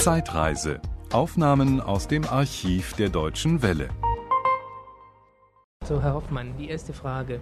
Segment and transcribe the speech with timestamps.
[0.00, 0.80] Zeitreise.
[1.12, 3.90] Aufnahmen aus dem Archiv der Deutschen Welle.
[5.84, 7.38] So, Herr Hoffmann, die erste Frage.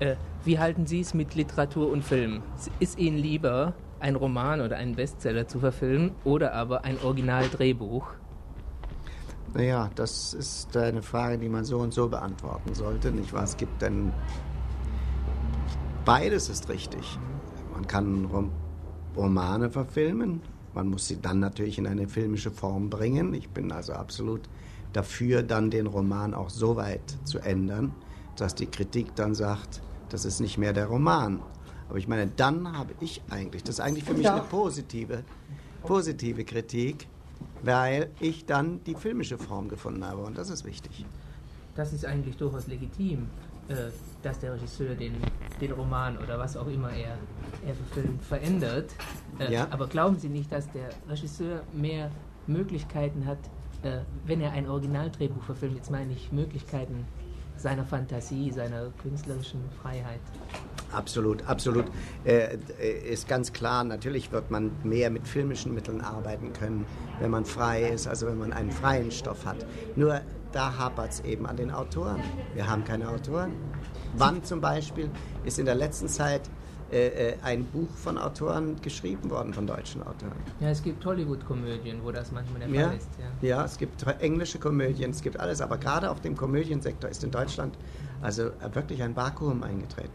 [0.00, 2.42] Äh, wie halten Sie es mit Literatur und Film?
[2.80, 8.14] Ist Ihnen lieber, ein Roman oder einen Bestseller zu verfilmen oder aber ein Originaldrehbuch?
[9.54, 13.12] Naja, das ist eine Frage, die man so und so beantworten sollte.
[13.12, 13.44] Nicht wahr?
[13.44, 14.12] Es gibt dann.
[16.04, 17.16] Beides ist richtig.
[17.72, 18.50] Man kann Rom
[19.16, 20.42] Romane verfilmen.
[20.74, 23.34] Man muss sie dann natürlich in eine filmische Form bringen.
[23.34, 24.42] Ich bin also absolut
[24.92, 27.92] dafür, dann den Roman auch so weit zu ändern,
[28.36, 31.40] dass die Kritik dann sagt, das ist nicht mehr der Roman.
[31.88, 35.24] Aber ich meine, dann habe ich eigentlich, das ist eigentlich für mich eine positive,
[35.82, 37.08] positive Kritik,
[37.62, 41.04] weil ich dann die filmische Form gefunden habe und das ist wichtig.
[41.74, 43.28] Das ist eigentlich durchaus legitim,
[43.68, 43.74] äh,
[44.22, 45.14] dass der Regisseur den,
[45.60, 47.16] den Roman oder was auch immer er,
[47.66, 48.90] er verfilmt verändert.
[49.40, 49.66] Äh, ja.
[49.70, 52.10] Aber glauben Sie nicht, dass der Regisseur mehr
[52.46, 53.38] Möglichkeiten hat,
[53.82, 57.06] äh, wenn er ein Originaldrehbuch verfilmt, jetzt meine ich Möglichkeiten
[57.56, 60.20] seiner Fantasie, seiner künstlerischen Freiheit.
[60.92, 61.84] Absolut, absolut.
[62.24, 62.56] Äh,
[63.08, 66.86] ist ganz klar, natürlich wird man mehr mit filmischen Mitteln arbeiten können,
[67.20, 69.66] wenn man frei ist, also wenn man einen freien Stoff hat.
[69.94, 70.20] Nur
[70.52, 72.20] da hapert es eben an den Autoren.
[72.54, 73.52] Wir haben keine Autoren.
[74.16, 75.10] Wann zum Beispiel
[75.44, 76.50] ist in der letzten Zeit
[76.92, 80.32] äh, äh, ein Buch von Autoren geschrieben worden, von deutschen Autoren.
[80.58, 83.08] Ja, es gibt Hollywood-Komödien, wo das manchmal der Fall ja, ist.
[83.42, 83.48] Ja.
[83.48, 87.30] ja, es gibt englische Komödien, es gibt alles, aber gerade auf dem Komödiensektor ist in
[87.30, 87.76] Deutschland
[88.22, 90.10] also wirklich ein Vakuum eingetreten.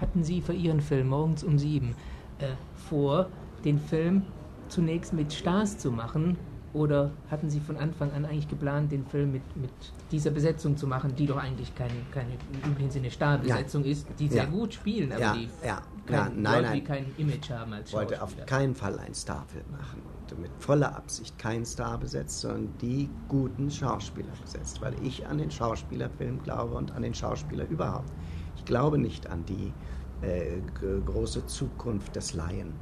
[0.00, 1.94] Hatten Sie für Ihren Film morgens um sieben
[2.38, 2.48] äh,
[2.88, 3.28] vor,
[3.64, 4.22] den Film
[4.68, 6.36] zunächst mit Stars zu machen
[6.76, 9.70] oder hatten Sie von Anfang an eigentlich geplant, den Film mit, mit
[10.12, 13.90] dieser Besetzung zu machen, die doch eigentlich keine, keine im üblichen Sinne Starbesetzung ja.
[13.92, 14.50] ist, die sehr ja.
[14.50, 15.32] gut spielen, aber ja.
[15.32, 15.82] die ja.
[16.04, 16.84] Kein, nein, nein.
[16.84, 20.94] kein Image haben als Ich wollte auf keinen Fall einen Starfilm machen und mit voller
[20.94, 26.74] Absicht keinen Star besetzt, sondern die guten Schauspieler besetzt, weil ich an den Schauspielerfilm glaube
[26.74, 28.12] und an den Schauspieler überhaupt.
[28.56, 29.72] Ich glaube nicht an die
[30.22, 30.60] äh,
[31.06, 32.72] große Zukunft des Laien.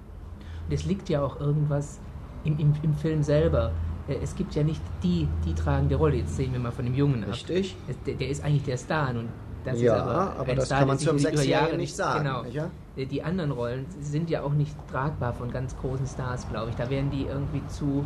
[0.71, 2.01] Es liegt ja auch irgendwas
[2.45, 3.73] im, im, im Film selber.
[4.09, 6.17] Äh, es gibt ja nicht die, die tragende Rolle.
[6.17, 7.77] Jetzt sehen wir mal von dem Jungen Richtig.
[7.89, 7.97] ab.
[8.07, 9.11] Der, der, ist eigentlich der Star.
[9.11, 9.29] Und
[9.65, 12.25] das ja, ist aber, aber das Star, kann man zum Sechsjährigen nicht sagen.
[12.25, 12.45] Genau.
[12.45, 12.71] Ja?
[12.97, 16.77] Äh, die anderen Rollen sind ja auch nicht tragbar von ganz großen Stars, glaube ich.
[16.77, 18.05] Da werden die irgendwie zu,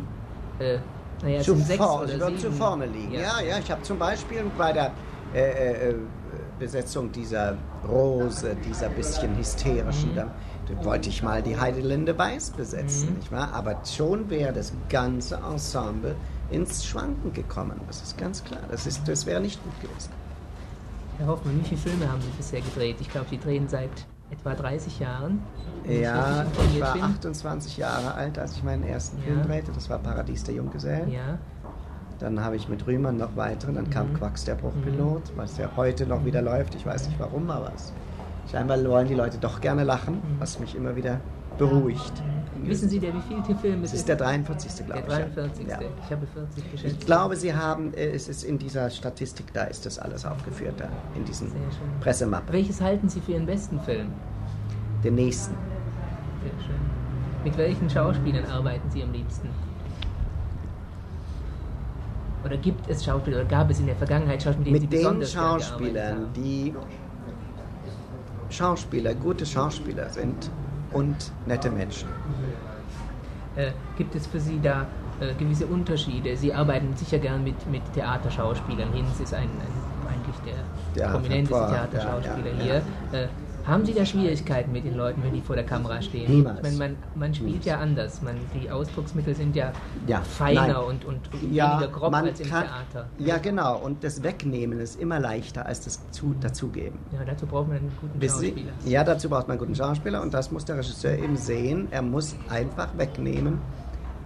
[0.59, 0.77] äh,
[1.21, 2.07] naja, zu, vor,
[2.37, 3.13] zu vorne liegen.
[3.13, 4.91] Ja, ja, ja ich habe zum Beispiel bei der
[5.33, 5.95] äh, äh,
[6.59, 10.15] Besetzung dieser Rose, dieser bisschen hysterischen, mhm.
[10.15, 10.27] da,
[10.67, 13.15] da, wollte ich mal die Heidelinde Weiß besetzen, mhm.
[13.15, 13.53] nicht wahr?
[13.53, 16.15] Aber schon wäre das ganze Ensemble
[16.51, 17.79] ins Schwanken gekommen.
[17.87, 18.61] Das ist ganz klar.
[18.69, 20.11] Das, das wäre nicht gut gewesen.
[21.17, 22.97] Herr Hoffmann, wie viele Filme haben Sie bisher gedreht?
[22.99, 23.91] Ich glaube, Sie drehen seit
[24.31, 25.41] etwa 30 Jahren.
[25.87, 29.23] Ja, ich war 28 Jahre alt, als ich meinen ersten ja.
[29.23, 29.71] Film drehte.
[29.71, 31.11] Das war Paradies der Junggesellen.
[31.11, 31.39] Ja.
[32.19, 33.71] Dann habe ich mit Rühmann noch weitere.
[33.73, 33.89] Dann mhm.
[33.89, 35.37] kam Quacks der Bruchpilot, mhm.
[35.37, 36.75] was ja heute noch wieder läuft.
[36.75, 37.93] Ich weiß nicht warum, aber es,
[38.51, 40.39] scheinbar wollen die Leute doch gerne lachen, mhm.
[40.39, 41.19] was mich immer wieder
[41.57, 42.13] beruhigt.
[42.57, 42.67] Mhm.
[42.67, 43.99] Wissen Sie, der wievielte Film es ist?
[43.99, 44.85] ist der 43.
[44.85, 45.07] glaube ich.
[45.07, 45.67] Der 43.
[45.67, 45.79] Ja.
[45.79, 46.95] Ich habe 40 geschätzt.
[46.99, 50.75] Ich glaube, Sie haben, äh, es ist in dieser Statistik, da ist das alles aufgeführt,
[50.77, 51.51] da in diesen
[52.01, 52.51] Pressemappen.
[52.51, 54.07] Welches halten Sie für Ihren besten Film?
[55.03, 55.55] Den nächsten.
[56.43, 56.75] Sehr schön.
[57.45, 59.49] Mit welchen Schauspielern arbeiten Sie am liebsten?
[62.49, 66.33] Oder gibt es Schauspieler, oder gab es in der Vergangenheit Schauspieler, mit, mit den Schauspielern,
[66.35, 66.73] die
[68.49, 70.49] Schauspieler, gute Schauspieler sind
[70.91, 72.09] und nette Menschen.
[73.55, 74.87] Äh, gibt es für Sie da
[75.19, 76.35] äh, gewisse Unterschiede?
[76.35, 78.93] Sie arbeiten sicher gern mit, mit Theaterschauspielern.
[78.93, 80.35] Hinz ist ein, ein eigentlich
[80.95, 83.19] der ja, prominenteste Theaterschauspieler ja, ja, hier.
[83.19, 83.27] Äh,
[83.69, 86.31] haben Sie da Schwierigkeiten mit den Leuten, wenn die vor der Kamera stehen?
[86.31, 86.57] Niemals.
[86.57, 87.65] Ich meine, man, man spielt Niemals.
[87.65, 88.21] ja anders.
[88.21, 89.71] Man, die Ausdrucksmittel sind ja,
[90.07, 91.19] ja feiner und, und
[91.51, 93.09] ja, weniger grob als im kann, Theater.
[93.17, 93.77] Ja, genau.
[93.77, 96.99] Und das Wegnehmen ist immer leichter als das zu, dazugeben.
[97.11, 98.71] Ja, dazu braucht man einen guten Bis Schauspieler.
[98.79, 101.87] Sie, ja, dazu braucht man einen guten Schauspieler und das muss der Regisseur eben sehen.
[101.91, 103.59] Er muss einfach wegnehmen.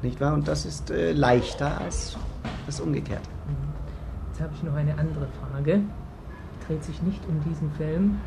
[0.01, 0.33] Nicht wahr?
[0.33, 2.17] Und das ist äh, leichter als
[2.65, 3.29] das Umgekehrte.
[3.47, 3.73] Mhm.
[4.29, 5.81] Jetzt habe ich noch eine andere Frage.
[6.67, 8.19] Dreht sich nicht um diesen Film,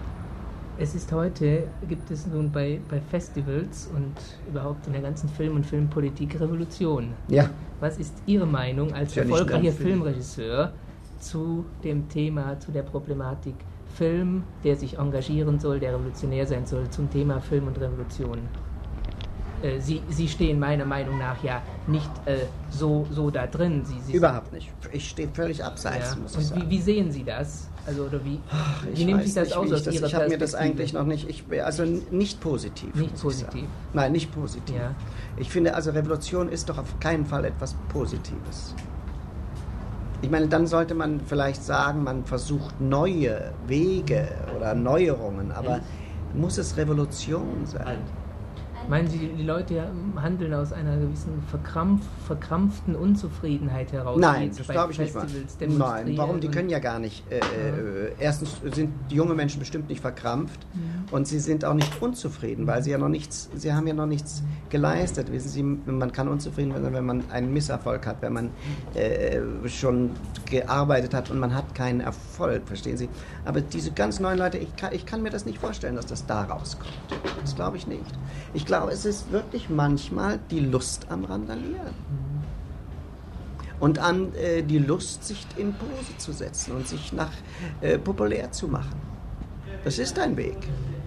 [0.78, 4.14] es ist heute, gibt es nun bei, bei Festivals und
[4.48, 7.14] überhaupt in der ganzen Film- und Filmpolitik Revolution.
[7.28, 7.50] Ja.
[7.80, 10.72] Was ist Ihre Meinung als ja erfolgreicher Filmregisseur
[11.18, 13.54] zu dem Thema, zu der Problematik
[13.94, 18.40] Film, der sich engagieren soll, der revolutionär sein soll, zum Thema Film und Revolution?
[19.62, 22.38] äh, Sie, Sie stehen meiner Meinung nach ja nicht äh,
[22.70, 23.84] so, so da drin.
[23.84, 24.70] Sie, Sie Überhaupt nicht.
[24.92, 26.16] Ich stehe völlig abseits, ja.
[26.20, 26.62] muss ich Und sagen.
[26.62, 27.68] Wie, wie sehen Sie das?
[27.86, 30.38] Also, oder wie, Ach, wie nimmt sich das aus aus das, Ihrer Ich habe mir
[30.38, 32.94] das eigentlich noch nicht, ich, also nicht positiv.
[32.94, 33.68] Nicht positiv?
[33.92, 34.74] Nein, nicht positiv.
[34.74, 34.94] Ja.
[35.36, 38.74] Ich finde, also Revolution ist doch auf keinen Fall etwas Positives.
[40.22, 45.80] Ich meine, dann sollte man vielleicht sagen, man versucht neue Wege oder Neuerungen, aber
[46.34, 47.98] muss es Revolution sein?
[48.88, 54.20] Meinen Sie, die Leute handeln aus einer gewissen verkrampf, verkrampften Unzufriedenheit heraus?
[54.20, 55.26] Nein, das glaube ich nicht mal.
[56.04, 56.40] Nein, warum?
[56.40, 57.24] Die können ja gar nicht.
[57.30, 60.80] Äh, äh, erstens sind die junge Menschen bestimmt nicht verkrampft ja.
[61.16, 64.06] und sie sind auch nicht unzufrieden, weil sie ja noch nichts, sie haben ja noch
[64.06, 65.32] nichts geleistet.
[65.32, 68.50] Wissen Sie, man kann unzufrieden sein, wenn man einen Misserfolg hat, wenn man
[68.94, 70.10] äh, schon
[70.48, 73.08] gearbeitet hat und man hat keinen Erfolg, verstehen Sie?
[73.44, 76.26] Aber diese ganz neuen Leute, ich kann, ich kann mir das nicht vorstellen, dass das
[76.26, 76.92] da rauskommt.
[77.42, 78.04] Das glaube ich nicht.
[78.56, 81.94] Ich glaube, es ist wirklich manchmal die Lust am Randalieren.
[83.80, 87.32] Und an äh, die Lust, sich in Pose zu setzen und sich nach
[87.82, 88.98] äh, populär zu machen.
[89.84, 90.56] Das ist ein Weg.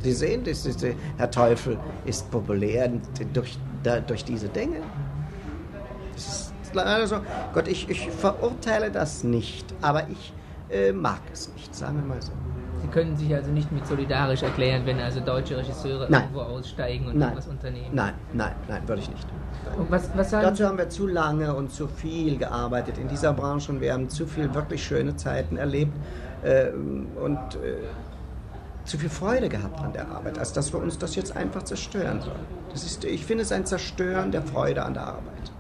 [0.04, 2.92] Sie sehen, das ist, äh, Herr Teufel ist populär
[3.34, 4.81] durch, da, durch diese Dinge.
[6.13, 7.22] Das ist also,
[7.56, 10.34] Gott, ich, ich verurteile das nicht, aber ich
[10.69, 12.31] äh, mag es nicht, sagen wir mal so.
[12.81, 16.24] Sie können sich also nicht mit solidarisch erklären, wenn also deutsche Regisseure nein.
[16.24, 17.31] irgendwo aussteigen und nein.
[17.31, 17.90] etwas unternehmen.
[17.94, 19.28] Nein, nein, nein, würde ich nicht.
[19.90, 23.81] Was, was Dazu haben wir zu lange und zu viel gearbeitet in dieser Branche und
[23.81, 25.94] wir haben zu viel wirklich schöne Zeiten erlebt
[26.44, 27.78] äh, und äh,
[28.86, 32.22] zu viel Freude gehabt an der Arbeit, als dass wir uns das jetzt einfach zerstören
[32.22, 32.40] sollen.
[32.72, 35.52] Das ist, ich finde es ein Zerstören der Freude an der Arbeit.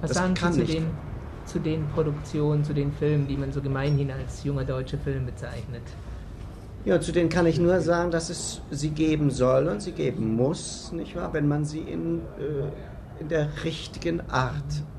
[0.00, 0.86] Was das sagen Sie zu den,
[1.44, 5.82] zu den Produktionen, zu den Filmen, die man so gemeinhin als junger deutscher Film bezeichnet?
[6.84, 10.36] Ja, zu denen kann ich nur sagen, dass es sie geben soll und sie geben
[10.36, 14.52] muss, nicht wahr, wenn man sie in, äh, in der richtigen Art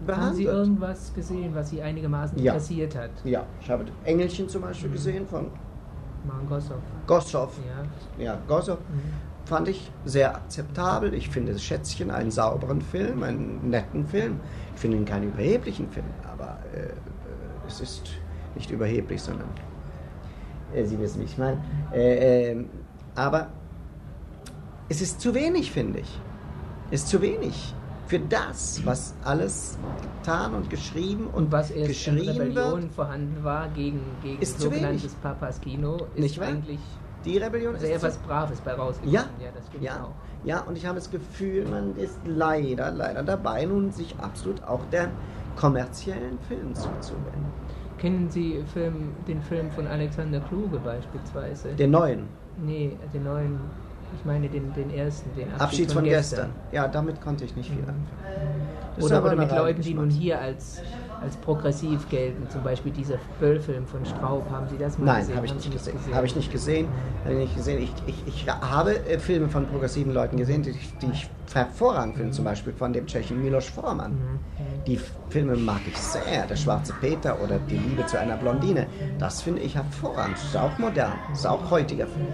[0.05, 0.27] behandelt.
[0.27, 2.53] Haben Sie irgendwas gesehen, was Sie einigermaßen ja.
[2.53, 3.11] interessiert hat?
[3.23, 4.93] Ja, ich habe Engelchen zum Beispiel mhm.
[4.93, 5.51] gesehen von
[6.25, 6.77] Maren Gossow.
[7.05, 7.51] Gossow.
[8.17, 8.77] Ja, ja Gossow.
[8.77, 9.45] Mhm.
[9.45, 11.13] Fand ich sehr akzeptabel.
[11.13, 14.39] Ich finde Schätzchen einen sauberen Film, einen netten Film.
[14.73, 16.89] Ich finde ihn keinen überheblichen Film, aber äh, äh
[17.67, 18.09] es ist
[18.55, 19.49] nicht überheblich, sondern
[20.83, 21.57] Sie wissen, wie ich meine.
[21.93, 22.65] Äh, äh,
[23.15, 23.47] aber
[24.89, 26.19] es ist zu wenig, finde ich.
[26.91, 27.73] Es ist zu wenig
[28.07, 29.77] für das, was alles
[30.19, 34.59] getan und geschrieben und, was erst geschrien in Rebellion wird, vorhanden war gegen, gegen ist
[34.59, 36.79] sogenanntes Papas Kino, ist Nicht eigentlich
[37.23, 39.13] die Rebellion sehr was Braves bei rausgekommen.
[39.13, 40.13] Ja, ja, das ja, auch.
[40.43, 44.81] ja, und ich habe das Gefühl, man ist leider, leider dabei, nun sich absolut auch
[44.91, 45.09] der
[45.55, 47.64] kommerziellen Film zuzuwenden.
[47.97, 51.69] Kennen Sie Film, den Film von Alexander Kluge beispielsweise?
[51.69, 52.27] Den neuen?
[52.57, 53.59] Nee, den neuen,
[54.17, 56.51] ich meine den, den ersten, den Abschied, Abschied von, von gestern.
[56.51, 56.73] gestern.
[56.73, 58.07] Ja, damit konnte ich nicht viel anfangen.
[58.99, 60.81] Oder, oder mit Leuten, die nun hier als,
[61.25, 65.27] als progressiv gelten, zum Beispiel dieser Böll-Film von Straub, haben Sie das mal Nein, gesehen?
[65.29, 65.97] Nein, habe ich, nicht gesehen.
[65.97, 66.15] gesehen.
[66.15, 66.87] Habe ich nicht gesehen.
[67.23, 67.81] Habe ich nicht gesehen.
[67.81, 72.31] Ich, ich, ich habe äh, Filme von progressiven Leuten gesehen, die, die ich hervorragend finde,
[72.31, 74.11] zum Beispiel von dem Tschechen Milos Forman.
[74.11, 74.39] Mhm.
[74.85, 74.99] Die
[75.29, 78.85] Filme mag ich sehr, Der schwarze Peter oder Die Liebe zu einer Blondine.
[79.17, 80.35] Das finde ich hervorragend.
[80.37, 82.27] Das ist auch modern, das ist auch heutiger Film.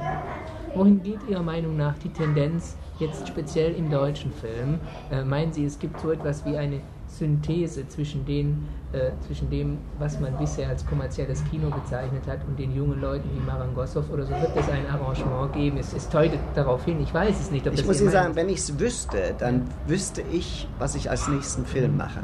[0.76, 4.80] Wohin geht Ihrer Meinung nach die Tendenz jetzt speziell im deutschen Film?
[5.12, 6.82] Äh, meinen Sie, es gibt so etwas wie eine
[7.18, 12.58] Synthese zwischen, den, äh, zwischen dem, was man bisher als kommerzielles Kino bezeichnet hat, und
[12.58, 15.78] den jungen Leuten wie Marangossow oder so wird es ein Arrangement geben.
[15.78, 17.66] Es, es deutet darauf hin, ich weiß es nicht.
[17.68, 21.66] ich muss Ihnen sagen, wenn ich es wüsste, dann wüsste ich, was ich als nächsten
[21.66, 22.22] Film mache.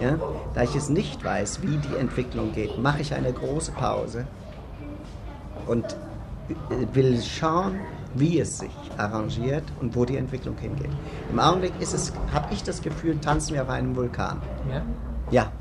[0.00, 0.18] Ja?
[0.54, 4.26] Da ich es nicht weiß, wie die Entwicklung geht, mache ich eine große Pause
[5.66, 5.84] und
[6.48, 7.80] äh, will schauen,
[8.14, 10.90] wie es sich arrangiert und wo die Entwicklung hingeht.
[11.30, 14.40] Im Augenblick ist es, habe ich das Gefühl, tanzen wir auf einem Vulkan.
[14.70, 14.82] Ja?
[15.30, 15.52] Ja.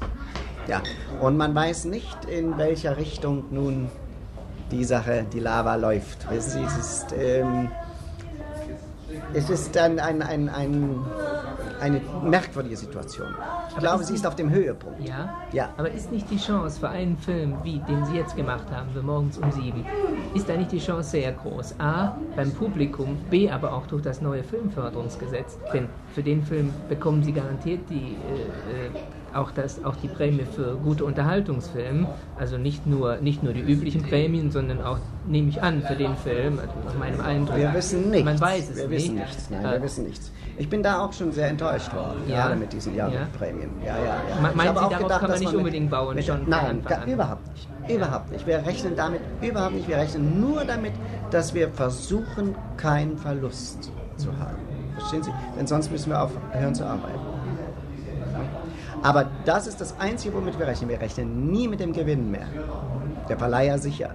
[0.68, 0.82] Ja.
[1.20, 3.90] Und man weiß nicht, in welcher Richtung nun
[4.72, 6.26] die Sache, die Lava läuft.
[6.32, 7.70] Es ist, ähm,
[9.34, 11.06] es ist ein, ein, ein, ein
[11.84, 13.36] eine merkwürdige Situation.
[13.74, 15.04] Ich aber glaube, sie ist auf dem Höhepunkt.
[15.04, 15.34] Ja?
[15.52, 15.70] ja.
[15.78, 19.02] Aber ist nicht die Chance für einen Film, wie den Sie jetzt gemacht haben, für
[19.02, 19.84] morgens um sieben,
[20.36, 21.80] ist da nicht die Chance sehr groß?
[21.80, 25.58] A, beim Publikum, B, aber auch durch das neue Filmförderungsgesetz.
[25.74, 28.16] Denn für den Film bekommen Sie garantiert die.
[28.16, 28.90] Äh, äh
[29.34, 34.04] auch, das, auch die Prämie für gute Unterhaltungsfilme, also nicht nur, nicht nur die üblichen
[34.04, 34.98] Prämien, sondern auch,
[35.28, 37.58] nehme ich an, für den Film, also nach meinem Eindruck.
[37.58, 38.26] Wir wissen nichts.
[38.26, 39.04] Man weiß es wir nicht.
[39.04, 39.50] Wissen nichts.
[39.50, 40.32] Nein, wir wissen nichts.
[40.58, 42.48] Ich bin da auch schon sehr enttäuscht worden, ja.
[42.48, 43.70] gerade mit diesen Jahresprämien.
[43.84, 44.42] Ja, ja, ja.
[44.42, 46.16] Meinen Sie, darauf gedacht, kann man nicht unbedingt bauen?
[46.16, 47.68] Mit, schon nein, gar, überhaupt nicht.
[47.90, 48.48] Überhaupt nicht.
[48.48, 49.88] Wir rechnen damit überhaupt nicht.
[49.88, 50.94] Wir rechnen nur damit,
[51.32, 54.58] dass wir versuchen, keinen Verlust zu haben.
[54.96, 55.32] Verstehen Sie?
[55.58, 57.33] Denn sonst müssen wir aufhören zu arbeiten.
[59.04, 60.90] Aber das ist das Einzige, womit wir rechnen.
[60.90, 62.48] Wir rechnen nie mit dem Gewinn mehr.
[63.28, 64.12] Der Verleiher sicher.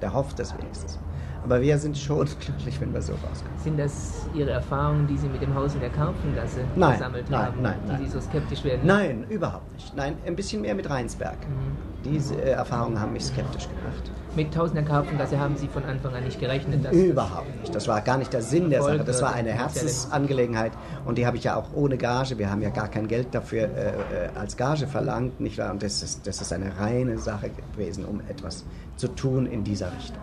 [0.00, 0.98] Der hofft das wenigstens.
[1.44, 3.58] Aber wir sind schon glücklich, wenn wir so rauskommen.
[3.58, 7.46] Sind das Ihre Erfahrungen, die Sie mit dem Haus in der Karpfengasse nein, gesammelt nein,
[7.46, 8.04] haben, nein, die nein.
[8.04, 8.80] Sie so skeptisch werden?
[8.84, 9.96] Nein, überhaupt nicht.
[9.96, 11.38] Nein, ein bisschen mehr mit Rheinsberg.
[11.48, 11.76] Mhm.
[12.04, 14.10] Diese äh, Erfahrungen haben mich skeptisch gemacht.
[14.36, 16.84] Mit Tausender Karpfengasse haben Sie von Anfang an nicht gerechnet?
[16.84, 17.74] Dass Überhaupt nicht.
[17.74, 19.02] Das war gar nicht der Sinn der Sache.
[19.04, 20.72] Das war eine Herzensangelegenheit
[21.06, 22.38] und die habe ich ja auch ohne Gage.
[22.38, 25.72] Wir haben ja gar kein Geld dafür äh, äh, als Gage verlangt, nicht wahr?
[25.72, 28.64] Und das ist, das ist eine reine Sache gewesen, um etwas
[28.96, 30.22] zu tun in dieser Richtung.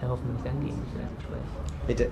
[0.00, 1.42] Herr Hoffmann, ich danke Ihnen für das Gespräch.
[1.86, 2.10] Bitte.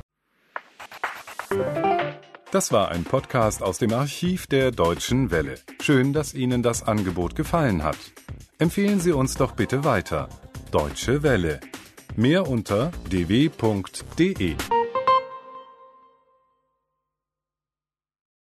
[2.52, 5.56] Das war ein Podcast aus dem Archiv der Deutschen Welle.
[5.80, 7.98] Schön, dass Ihnen das Angebot gefallen hat.
[8.61, 10.29] Empfehlen Sie uns doch bitte weiter.
[10.71, 11.61] Deutsche Welle.
[12.14, 14.55] Mehr unter dw.de.